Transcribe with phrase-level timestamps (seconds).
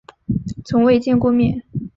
[0.65, 1.63] 从未见过面